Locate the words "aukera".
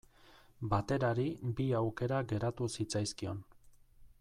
1.81-2.23